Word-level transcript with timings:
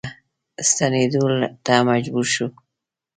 بیرته 0.55 0.63
ستنیدلو 0.71 1.29
ته 1.65 1.73
مجبور 1.89 2.25
شو. 2.33 2.47